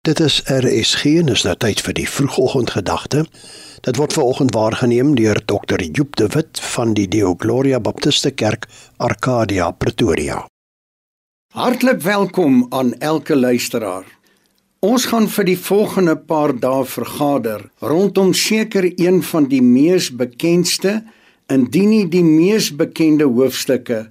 [0.00, 3.26] Dit is RSG en is nou tyd vir die vroegoggendgedagte.
[3.84, 5.82] Dit word veraloggend waargeneem deur Dr.
[5.84, 8.64] Joop de Wit van die Deo Gloria Baptiste Kerk,
[8.96, 10.38] Arcadia, Pretoria.
[11.52, 14.06] Hartlik welkom aan elke luisteraar.
[14.80, 21.02] Ons gaan vir die volgende paar dae vergader rondom seker een van die mees bekendste,
[21.52, 24.06] indien nie die mees bekende hoofstukke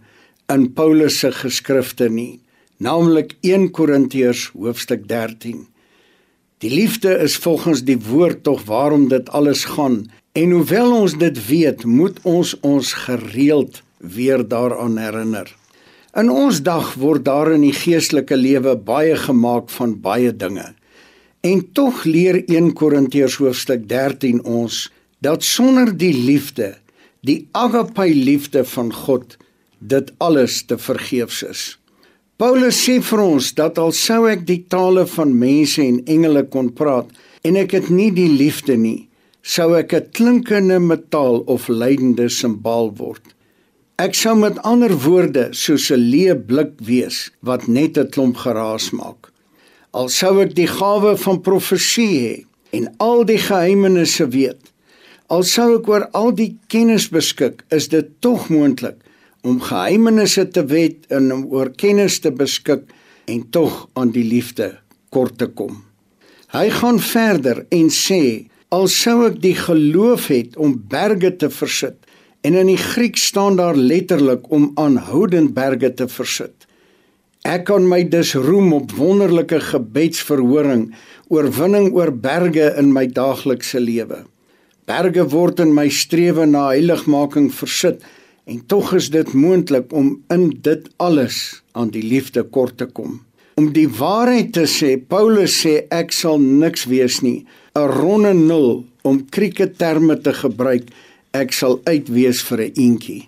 [0.54, 2.38] in Paulus se geskrifte nie,
[2.78, 5.66] naamlik 1 Korintiërs hoofstuk 13.
[6.60, 10.12] Die liefde is volgens die woord tog waarom dit alles gaan.
[10.32, 15.56] En hoewel ons dit weet, moet ons ons gereeld weer daaraan herinner.
[16.20, 20.74] In ons dag word daar in die geestelike lewe baie gemaak van baie dinge.
[21.48, 24.90] En tog leer 1 Korintiërs hoofstuk 13 ons
[25.24, 26.74] dat sonder die liefde,
[27.24, 29.38] die agape liefde van God,
[29.80, 31.79] dit alles te vergeefs is.
[32.40, 36.70] Paulus sê vir ons dat al sou ek die tale van mense en engele kon
[36.72, 37.10] praat
[37.44, 39.10] en ek het nie die liefde nie,
[39.44, 43.26] sou ek 'n klinkende metaal of lydende simbaal word.
[44.00, 48.88] Ek sou met ander woorde soos 'n leë blik wees wat net 'n klomp geraas
[48.96, 49.34] maak.
[49.92, 52.36] Al sou ek die gawe van profesie hê
[52.72, 54.72] en al die geheimenisse weet,
[55.28, 58.96] al sou ek oor al die kennis beskik, is dit tog moontlik
[59.42, 62.90] om geheimenisse te weet en om oor kennis te beskik
[63.30, 64.74] en tog aan die liefde
[65.14, 65.84] kort te kom.
[66.54, 71.98] Hy gaan verder en sê al sou ek die geloof het om berge te versit
[72.46, 76.66] en in die Griek staan daar letterlik om aanhoudend berge te versit.
[77.48, 80.90] Ek kan my dus roem op wonderlike gebedsverhoring,
[81.32, 84.24] oorwinning oor berge in my daaglikse lewe.
[84.90, 88.04] Berge word in my strewe na heiligmaking versit
[88.50, 93.20] En tog is dit moontlik om in dit alles aan die liefde kort te kom.
[93.62, 97.46] Om die waarheid te sê, Paulus sê ek sal niks wees nie,
[97.78, 100.90] 'n ronde nul om kriketerme te gebruik,
[101.32, 103.28] ek sal uitwees vir 'n eentjie.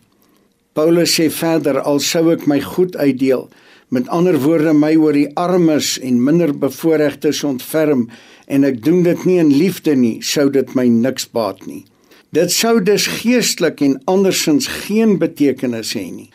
[0.73, 3.49] Paulus sê verder al sou ek my goed uitdeel,
[3.89, 8.09] met ander woorde my oor die armes en minder bevoorregtes ontferm
[8.47, 11.85] en ek doen dit nie in liefde nie, sou dit my niks baat nie.
[12.31, 16.29] Dit sou dus geestelik en andersins geen betekenis hê nie.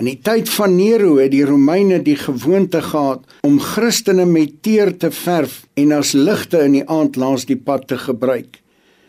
[0.00, 4.94] In die tyd van Nero het die Romeine die gewoonte gehad om Christene met teer
[4.96, 8.56] te verf en as ligte in die aand langs die pad te gebruik.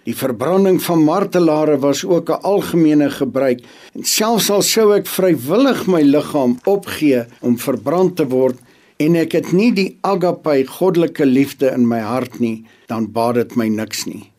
[0.04, 3.64] Die verbranding van martelare was ook 'n algemene gebruik
[3.96, 8.60] en selfs al sou ek vrywillig my liggaam opgee om verbrand te word
[8.98, 13.56] en ek het nie die agape goddelike liefde in my hart nie, dan baat dit
[13.56, 14.35] my niks nie.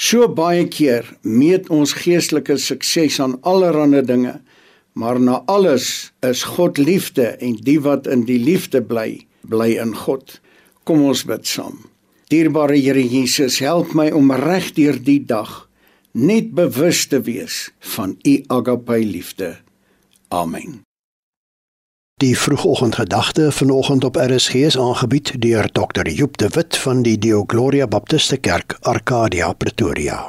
[0.00, 4.38] So baie keer meet ons geestelike sukses aan allerlei dinge,
[4.96, 9.92] maar na alles is God liefde en die wat in die liefde bly, bly in
[9.92, 10.38] God.
[10.88, 11.82] Kom ons bid saam.
[12.32, 15.66] Dierbare Here Jesus, help my om reg deur die dag
[16.16, 19.58] net bewus te wees van u agape liefde.
[20.32, 20.80] Amen.
[22.20, 26.08] Die vroegoggendgedagte vanoggend op RSG is aangebied deur Dr.
[26.08, 30.28] Joop de Wit van die Deo Gloria Baptiste Kerk, Arcadia, Pretoria.